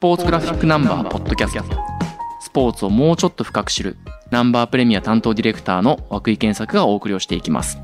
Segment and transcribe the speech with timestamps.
[0.00, 1.76] ポーツグラフィックナンバーポッドキャスト。
[2.40, 3.98] スポーツをもうちょっと深く知る。
[4.30, 7.76] ナンバープレミア担当ディレクターの涌井健作がお送りをしていきます。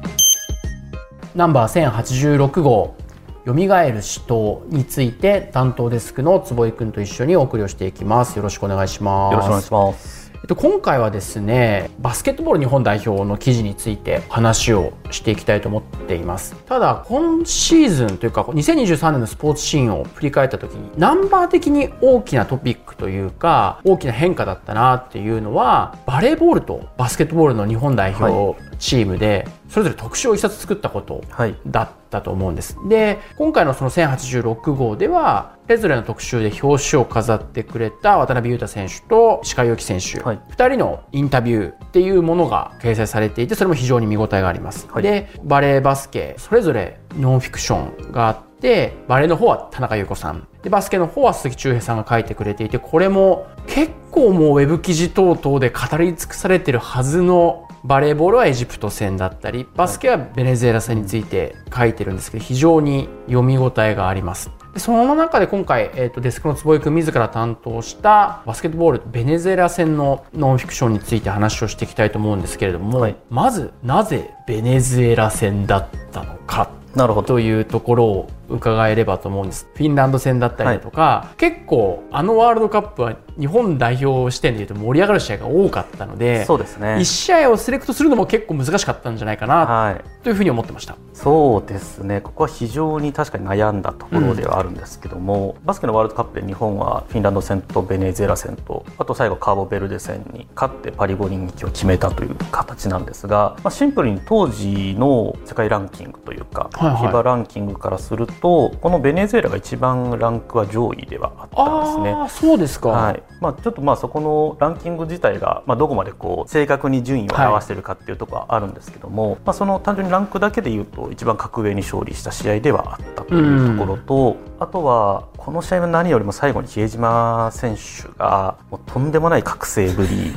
[1.35, 2.97] ナンバー1086号。
[3.45, 8.35] 蘇る死闘について担当デスクの坪井君と一緒にお送りをしていきます。
[8.39, 9.33] よろしくお願いします。
[9.35, 10.26] よろしくお願いします。
[10.26, 16.55] えっと、今回はですねバスケットボール日本代表の記事について話をしていきたいと思っています。
[16.67, 31.23] ただ今シーズンというか2023年のスポーツシーンを振り返った時にナンバー的に大きなトピックというか大きな変化だったなっていうのはバレーボールとバスケットボールの日本代表チームでそれぞれ特集を一冊作ったこと
[31.67, 32.77] だったと思うんです。
[32.89, 44.87] で今回のその1086号ではそれぞれの特集で表紙を飾ってくれた渡辺裕太選手と石川祐希選手、はい、2人のインタビューっていうものが掲載されていてそれも非常に見応えがあります。
[44.91, 64.51] はい、でバレーバスケそれぞれノンフィクションがあってバレーの方は田中優子さんでバスケの方は鈴木忠平さんが書いてくれていてこれも結構もうウェブ記事等々で語り尽くされてるはずのバレーボールはエジプト戦だったりバスケはベネズエラ戦について書いてるんですけど非常に読み応えがあります。
[64.77, 77.29] その中で今回、えーと、デスクの坪井君自ら担当したバスケットボールベネズエラ戦のノンフィクションについて話をしていきたいと思うんですけれども、はい、まずなぜベネズエラ戦だったのかなるほど。
[77.29, 79.69] というところを伺えればと思うんです。
[79.75, 86.97] フィンランド戦だったりとか、はい、結構あのワールドカップは日本代表視点でいうと盛り上がる試合が多かったのでそうですね。
[86.97, 90.31] 1試合をセレクトするのも結構難しかったんじゃないかなと。
[90.31, 90.33] い。
[90.33, 92.21] うふうに思ってました、はい、そうですね。
[92.21, 112.11] ここは非常に確かに悩んだところではあるんですけども、うん、バスケのワールドカップで日本はフィンランド戦とベネズエラ戦とあと最後カーボベルデ戦に勝ってパリ五輪行きを決めたという形なんですが、まあ、シンプルに当時の世界ランキングというか、はいはい、FIBA ランキングからするとこのベネズエラが一番ランクは上位ではあったんですね。
[112.13, 130.35] あそうですか、はいまあ、ちょっとまあそこのランキング自体が、まあ、どこまでこう正確に順位を表しているかっていうところはあるんですけども、はい、まあ、その単純にランクだけでいうと一番格上に勝利した試合ではあったというところと、あとはこの試合の何よりも最後に比江島選手がもうとんでもない覚醒ぶり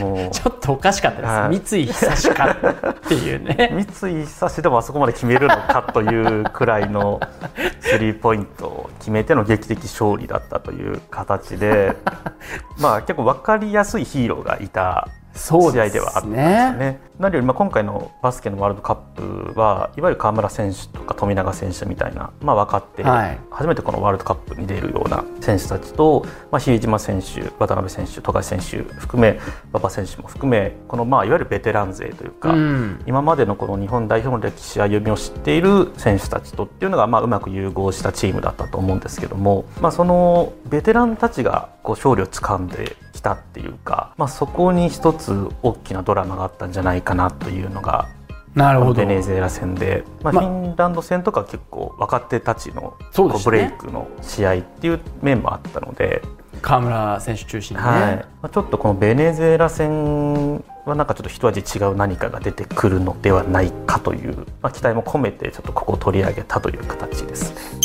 [0.00, 0.30] もう。
[0.34, 2.50] ちょっとおかしかったです、はい、三井久志か
[2.90, 3.70] っていうね。
[4.00, 7.20] 三井久志でもあそこまで決めるのかというくらいの
[7.80, 11.96] スリーポイントを決めての劇的勝利だったという形で。
[12.78, 16.72] まあ結構分かりやすいヒーローがいた試合ではあったんですね。
[16.78, 29.38] ね何よりまあ今回のバスケのワールドカップはいわゆる河村選手とか富永選手みたいな、まあ、分かって、はい、初めてこのワールドカップに出るような選手たちと、まあ、比江島選手渡辺選手富樫選手含め
[29.70, 48.08] 馬場選手も含めこの、まあ、いわゆるベテラン勢というか、うん、今までのこの日本代表の歴史歩みを知っている選手たちとっていうのが、まあ、うまく融合したチームだったと思うんですけども、まあ、そのベテランたちがこう勝利をつかんできたっていうか、まあ、そこに一つ大きなドラマがあったんじゃないかなというのが
[48.54, 52.96] なるほどベネズエラ戦で、まあ、フィンランド戦とか結構若手たちの
[53.44, 56.22] ブレイクの試合っていう面もあったので。
[56.62, 67.80] 河村選手中心に、ね、はいまあ、ちょっとこのベネズエラ戦はなんかちょっと一味違う何かが出てくるのではないかという、まあ、期待も込めてちょっとここを取り上げたという形ですね。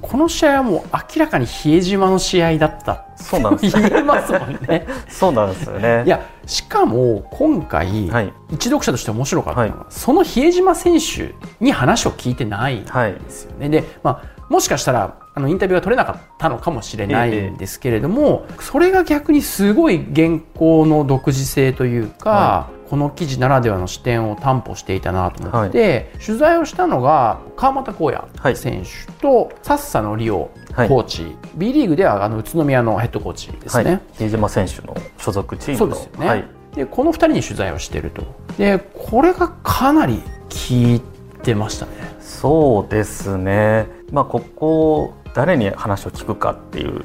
[0.00, 0.82] この試合はもう
[1.14, 3.76] 明らかに比江島の試合だったそうなんです。
[3.76, 4.86] 言えますもんね。
[5.08, 6.04] そうなんですよね。
[6.06, 12.90] いやしかも今回、はい、一読者として面白かったのは、はい、その比江島選手に話を聞いてないんで
[13.28, 36.44] すよね、はい、でまあもしかしたらあのインタビューが取れなかったのかもしれないんですけれども、ええ、それが逆にすごい原稿の独自性というか、この記事ならではの視点を担保していたなと思って、はい、取材をしたのが川又光也選手とさっさのリオコーチ、はい、B リーグではあの宇都宮のヘッドコーチですね、比江島選手の所属チームそうですよね、はい、
[36.74, 38.22] でこの2人に取材をしていると。
[38.56, 41.02] でこれがかなり効い
[41.42, 41.92] てましたね
[42.28, 43.86] そうですね。
[44.12, 47.04] まあここ誰に話を聞くかっていう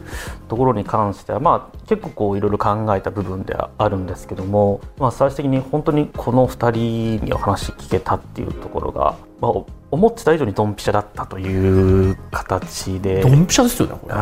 [0.50, 9.52] ところに関しては、まあ、結構こういろいろ考えた部分ではあるんですけども、まあ、最終的に本当にこの2人にお話聞けたっていうところが、まあ、
[9.92, 14.16] 思ってた以上にドンピシャだったという形でドンピシャですよねこれ。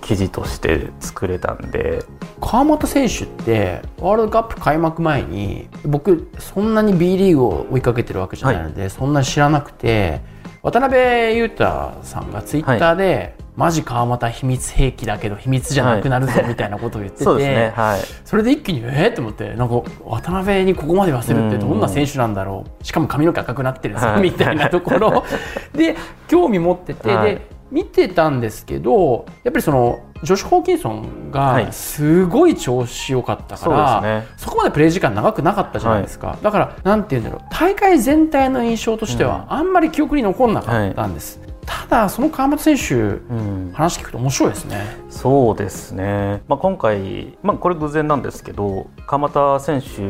[0.00, 2.02] 記事として作れたんで。
[2.40, 10.22] 川又選手ってワールドカップ開幕前に僕そんなに B リーグを追いかけてるわけじゃないので、はい、そんなに知らなくて
[10.62, 22.84] 渡辺裕太さんがツイッターで、はいマジ川又秘密兵器だけど秘密じゃなくなるぞみたいなことを言ってて、そねはい、それで一気にえっ、ー、と思ってなんか渡辺にここまで言わせるってどんな選手なんだろう。
[22.84, 25.24] しかも髪の毛赤くなってるぞ、はい、みたいなところ。
[25.74, 25.96] で
[26.28, 31.68] 興味持ってて、はい、で見てたんですけどやっぱりそのジョシュ・ホーキンソンがはい。
[31.72, 34.36] すごい調子良かったから、ですね。
[34.36, 37.48] そこまでプレー時間長くなかったじゃないですか、だからなんて言うんだろう。
[37.50, 44.96] 大会全体の印象としてはあんまり記憶に残んなかったんです、ただその川又選手うん、話聞くと面白いですね。
[45.10, 50.00] そうですね、まあ、今回、まあ、これ偶然なんですけど鎌田選手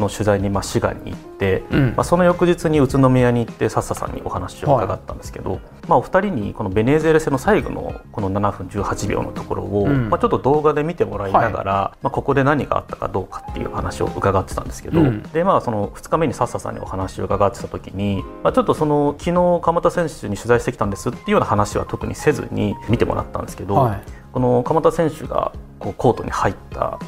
[0.00, 1.31] の取材にまあ滋賀に行って、
[1.70, 1.86] うん。
[1.88, 10.10] まあ、その翌日に宇都宮に行ってサッサさんにお話を伺ったんですけど、まあ、お二人にこのベネズエラ戦の最後のこの7分18秒のところを、うん。
[10.10, 15.22] まあ、ちょっと動画で見てもらいながら、まあ、ここで何があったかどうかっていう話を伺ってたんですけど、うん。
[15.22, 24.02] でまあ、その2日目にサッサさんにお話を伺ってた時に、まあ、ちょっとその昨日鎌田選手に取材してきたんですっていうような話は特にせずに見てもらったんですけど、はい。
[24.32, 26.98] この鎌田選手がこうコートに入った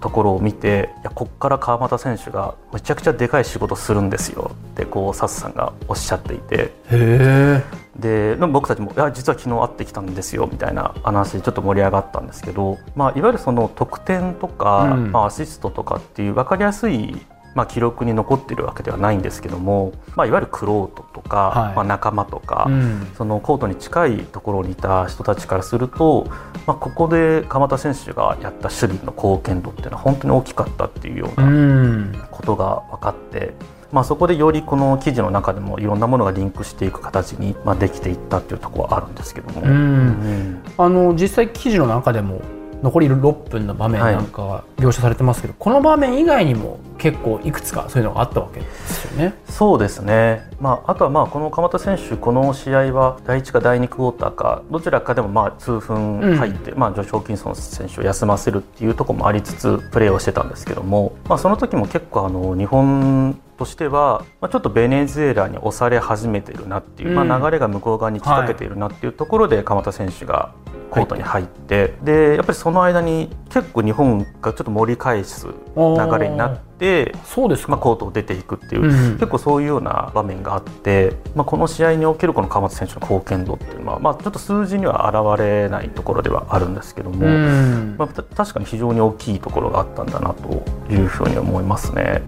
[0.00, 6.72] ところを見ていやここから川又選手がめちゃくちゃでかい仕事するんですよってこうサスさんがおっしゃっていて。
[7.96, 15.12] で僕たちもいや実は昨日会ってきたんですよみたいな話でちょっと盛り上がったんですけど、まあ、いわゆるその得点とか、うん。
[15.12, 17.16] まあ、アシストとかっていう分かりやすい
[17.54, 21.74] まあ、記録に残っているわけではないんですけども、まあ、いわゆるクロートとか、はい。
[21.74, 23.08] まあ、仲間とか、うん。
[23.16, 26.26] そのコートに近いところにいた人たちからすると、
[26.66, 32.28] まあ、ここで鎌田選手がやった守備の貢献度っていうのは本当に大きかったっていうよううなん。
[32.30, 33.54] ことが分かって、
[33.92, 39.62] まあ、そこでよりこの記事の中でもいろんなものがリンクしていく形に、まあ、できていったっていうところはあるんですけども。
[39.62, 39.70] うん。
[39.70, 42.40] うんあの実際記事の中でも
[42.82, 49.34] 残り6分の場面なんかは描写されてますけど、この場面以外にも結構いくつかそういうのがあったわけですよね。
[49.48, 70.52] そうですね、まあ、あとはまあこの鎌田選手、この試合は第1か第2クォーターかどちらかでもまあ数分入って、まあ、ジョシュ・ホーキンソン選手を休ませるっていうところもありつつプレーをしてたんですけども、まあ、その時も結構あの日本としては、まあ、ちょっとベネズエラに押され始めてるなっていう、うんまあ、流れが向こう側に来かけているなっていうところで鎌田選手が
[70.90, 76.69] コートに入って、でやっぱりその間に結構日本がちょっと盛り返す流れになって。
[77.24, 87.96] そうですか、まあ、コートを出ていくっていう、うん結構そういうような場面があって、まあ、この試合におけるこの川松選手の貢献度っていうのは、まあ、ちょっと数字には現れないところではあるんですけども、うん。
[87.98, 92.22] まあ、た確かに非常に大きいところがあったんだなというふうに思いますね。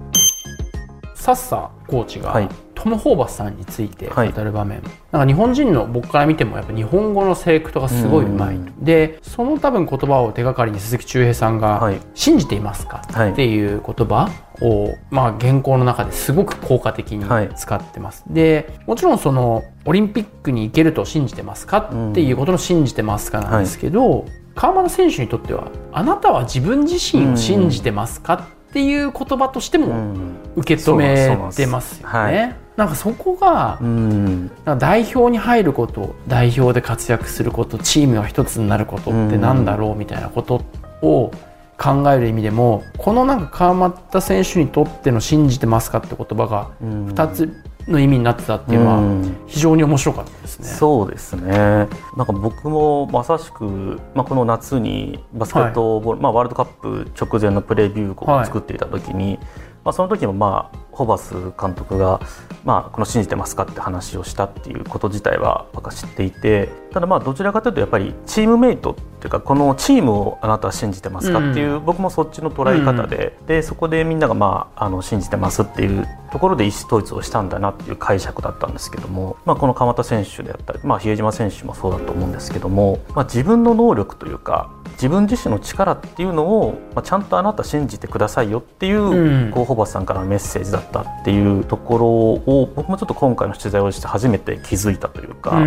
[1.15, 2.49] サッサコーチが、はい
[2.83, 4.33] トム・ホーバスさんについて語はい。
[4.33, 4.83] る場面、
[5.13, 8.57] なんか日本人の僕から見てもやっぱ日本語のセレクトがすごいうまい。
[8.57, 8.85] とうん。
[8.85, 13.33] でその多分言葉を手がかりに鈴木忠平さんがはい「信じていますか?」はい。
[13.33, 14.29] っていう言葉
[14.61, 17.51] を、まあ、原稿の中ですごく効果的にはい。
[17.55, 21.79] 使ってます、でもちろんそのオリンピックに行けると信じてますか？
[22.11, 24.25] っていうことの信じてますかなんですけど、
[24.55, 28.35] 川村選手にとってはあなたは自分自身を信じてますか？
[28.35, 30.37] っていう言葉としてもうん。
[30.55, 31.15] 受け止め
[31.55, 32.57] てますよね。
[32.77, 34.51] なんかそこがうん。
[34.79, 40.63] 代表に入ること代表で活躍することチームが一つになることってなんだろうみたいなこと
[41.03, 41.31] を
[41.79, 47.07] 考える意味でもこのなんか川又選手にとっての「信じてますか?」って言葉がうん。
[47.09, 49.37] 2つの意味になってたっていうのはうん。
[49.47, 50.67] 非常に面白かったですね。
[50.67, 51.89] そうですね。
[52.17, 59.39] なんか僕もまさしく、まあ、この夏にバスケットボール、まあ、ワールドカップ直前のプレビューを作っていた時に、
[59.85, 62.21] まあ、その時も、まあ、ホバス監督が、
[62.65, 89.51] まあ、この信じてますかって話をしたっていうこと自体は僕は知っていてただまあどちらかというとやっぱりチームメイトっていうかこのチームをあなたは信じてますかっていう、僕もそっちの捉え方で,、でそこでみんなが、まあ、あの信じてますっていうところで意思統一をしたんだなっていう解釈だったんですけども、まあ、この鎌田選手であったり、まあ、比江島選手もそうだと思うんですけども、まあ、自分の能力というか自分自身の力っていうのを、まあ、ちゃんとあなた信じてくださいよっていう、うん。
[89.51, 95.57] こうホーバスさんからのメッセージだったっていうところを僕もちょっと今回の取材をして初めて気づいたというか。
[95.57, 95.67] うん。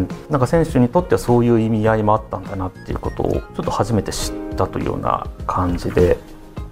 [0.00, 6.16] んなんか選手にとってはそういう意味合いもあったんだなっていうことをちょっと初めて知ったというような感じで、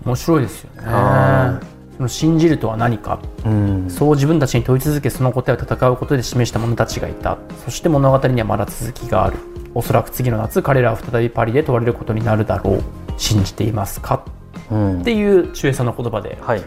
[0.05, 0.83] 面白いですよね。
[0.87, 1.61] あ。
[1.97, 3.19] その信じるとは何か。
[3.45, 7.37] うん、そう自分たちに問い続けその答えを戦うことで示した者たちがいた。
[7.65, 9.37] そして物語にはまだ続きがある。
[9.75, 12.83] おそらく次の夏彼らは再びパリで問われることになるだろう。
[13.17, 14.25] 信じていますか？
[14.71, 15.01] うん。
[15.01, 16.63] っていう中江さんの言葉で終はい、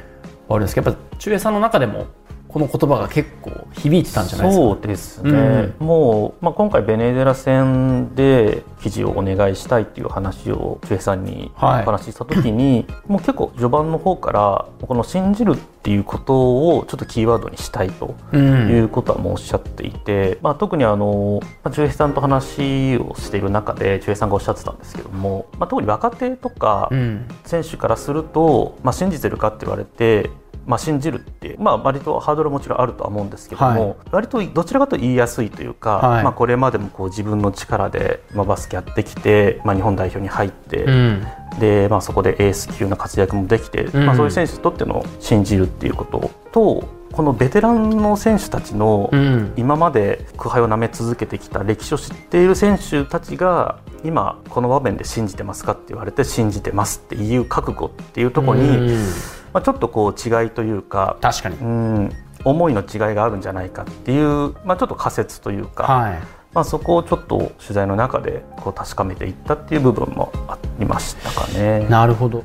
[0.50, 2.08] わるんですけどやっぱ中江さんの中でも
[2.52, 4.66] この言葉が結構響いてたんじゃないですか？
[4.66, 11.86] そうですね、もう、まあ、今回ベネズエラ戦で記事をお願いしたいっていう話を周平さんにおはい。
[11.86, 18.70] 話しした時に、もう結構序盤の方からこの信じるっていうことをちょっとキーワードにしたいとうん。
[18.70, 27.28] いうことはもうおっしゃっていて、まあ、特にあの、まあ、さんと話をしている中で周平さんがおっしゃってたんですけども、まあ、特に若手とかうん。
[27.46, 30.30] 選手からすると、まあ、信じてるかって言われて、
[30.66, 33.98] まあ、信じるって、まあ、割とハードルはもちろんあるとは思うんですけども、はい。
[34.12, 36.24] 割とどちらかと言いやすいというか、はい。
[36.24, 41.28] まあ、これまでもこう自分の力で、まあ、バスケやってきて、まあ、日本代表に入って、うん。
[41.60, 44.06] でまあ、そこでエース級な活躍もできて、うん。
[44.06, 49.54] まあ、そういう選手にとっての信じるっていうこととこのベテランの選手たちのうん。
[49.58, 61.58] 今まで苦杯を舐め続けてきた歴史を知っている選手たちが今この場面で信じてますかって言われて信じてますっていう覚悟っていうところに、うんまあ、ちょっとこう違いというか、確かに。
[61.58, 62.10] うん、
[62.44, 66.20] 思いの違いがあるんじゃないかっていう、まあ、ちょっと仮説というか、はい。
[66.54, 71.88] まあ、そこをちょっと取材の中でこう確かめていったっていう部分もありましたかね。
[71.90, 72.44] なるほど。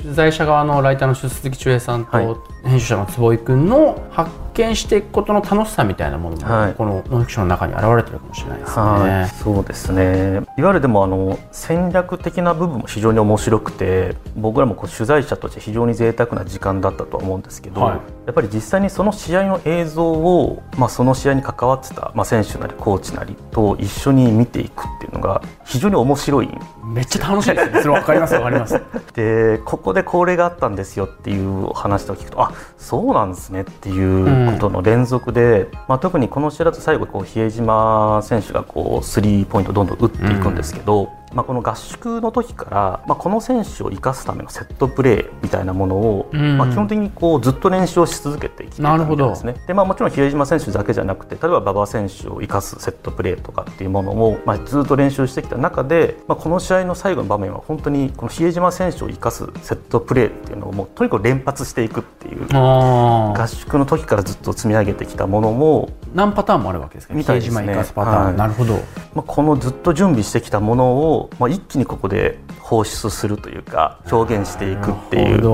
[0.00, 2.24] 取材者側のライターの鈴木忠平さんはい。
[2.24, 6.74] と編集者の坪井君の発見していくことの楽しさみたいなものも、はい。
[6.74, 8.82] このノンフィクションの中に現れてるかもしれないですね。
[8.82, 10.42] はい、そうですね。
[10.58, 17.94] いわゆるでもあの戦略的な部分も非常に面白くて僕らもこう取材者として非常に贅沢な時間だったとは思うんですけど、はい。
[18.26, 27.82] やっぱり実際にその試合の映像を、まあ、その試合に関わってた、まあ、選手なりコーチなりと一緒に見ていくっていうのが非常に面白いんめっちゃ楽しいですね。
[27.82, 28.80] それわかりますわかります。
[29.14, 49.54] でここでこれがあったんですよっていう話を聞くとあそうなんですねっていうことの連続で、まあ、特にこの試合だと最後こう比江島選手がこうスリーポイントどんどん打っていくんですけど、まあ、この合宿の時から、まあ、この選手を生かすためのセットプレーみたいなものを、うんまあ、基本的にこうずっと練習をし続けてきてたみたいですね。
[49.66, 67.14] でまあ、もちろん比江島選手だけじゃなくて例えば馬場選手を生かすセットプレーとかっていうものも、まあ、ずっと練習してきた中で、まあ、この試合の最後の場面は本当にこの比江島選手を生かすセットプレーっていうのをもうとにかく連発していくっていう合宿の時からずっと積み上げてきたものも、何パターンもあるわけですか？
[67.14, 68.74] ね比江島生かすパターン、はいなるほど。
[69.14, 75.48] まあ、このずっと準備してきたものを、まあ、一気にここで放出するというか表現していくっていう。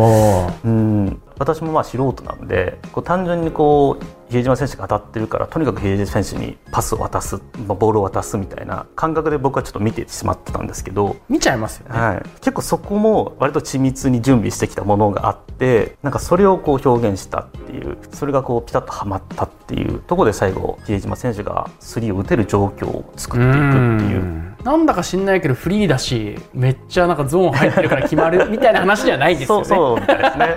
[0.64, 11.98] うん私もまあ素人なんでこう単純にこう比江島選手が当たってるからとにかく比江島選手にパスを渡す、まあ、ボールを渡すみたいな感覚で僕はちょっと見てしまってたんですけど、見ちゃいますよね。
[11.98, 24.20] はい、結構そこも割と緻密に準備してきたものがあってなんかそれをこう表現したっていうそれがこうピタッとはまったっていうところで最後比江島選手がスリーを打てる状況を作っていくっていう。
[24.20, 29.64] うんなんだか知んないけどフリーだしめっちゃなんかゾーン入ってるから決まるみたいな話じゃないですよね。
[29.66, 30.56] そうそうみたいですね。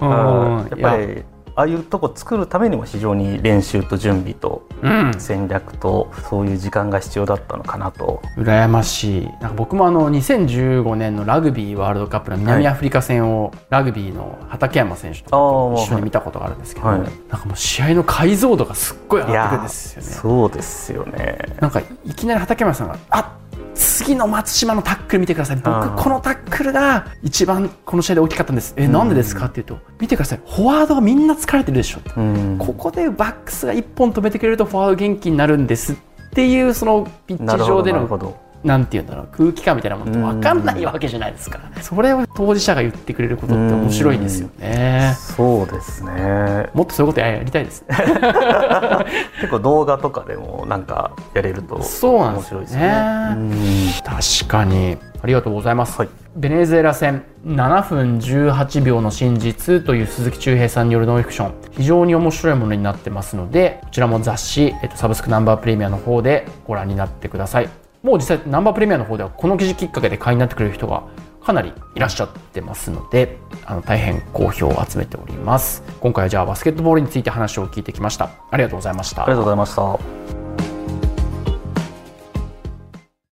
[0.00, 1.24] うんうんやっぱり
[1.58, 8.22] ああいうとこ作るためにも非常に練習と準備とうん、戦略とそういう時間が必要だったのかなと。
[8.36, 17.10] 羨ましいなんか僕もあの2015年のラグビーワールドカップの南アフリカ戦をラグビーの畠山選手とあ一緒に見たことがあるんですけど、はいなん
[17.40, 20.08] かもう試合の解像度がすっごい上がってくるんですよね。
[20.08, 21.38] そうですよね。
[21.60, 23.36] なんかいきなり畠山さんが「あ
[23.74, 25.56] 次の松島のタックル見てください。
[25.56, 28.74] 僕このタックルが一番この試合で大きかったんです。
[28.76, 30.40] えなんでですか?」って言うと「見てください。
[30.46, 32.56] フォワードがみんな疲れてるでしょ」うん。
[32.58, 35.96] ここでバックスが1本止めてくれるとフォワード元気になるんですっ
[36.34, 38.06] ていうそのピッチ上での
[38.64, 45.14] なんて言うんだろう空気感みたいなものって分かんないわけじゃないですかそれを当事者が言ってくれることって面白いんですよね。
[45.16, 46.70] そうですね。
[46.74, 47.82] もっとそういうことやりたいです。
[47.82, 47.96] ね
[49.40, 52.82] 結構動画とかでもなんかやれると面そうなんですよ白いですね。
[52.82, 54.00] ね。
[54.04, 54.98] 確かに。
[55.20, 56.08] ありがとうございます、はい。
[56.36, 61.68] ベネズエラ戦7分18秒の真実という鈴木忠平さんによるノンフィクション。
[61.78, 67.68] 非常に面白いものになってますのでこちらも雑誌、えっと、サブスクナンバープレミアの方でご覧になってください
[68.02, 71.04] もう実際ナンバープレミアの方ではこの記事きっかけで会員になってくれる人が
[71.42, 75.82] かなりいらっしゃってますのであの大変好評を集めております。
[76.00, 78.30] 今回はじゃあバスケットボールについて話を聞いてきました。
[78.50, 79.22] ありがとうございました。
[79.22, 80.37] ありがとうございました。